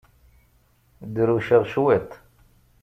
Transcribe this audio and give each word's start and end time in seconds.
Drewceɣ 1.13 1.63
cwiṭ. 1.71 2.09